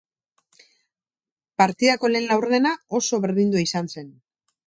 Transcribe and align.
Partidako 1.61 2.11
lehen 2.13 2.27
laurdena 2.31 2.73
oso 3.01 3.23
berdindua 3.27 3.65
izan 3.67 3.93
zen. 3.97 4.13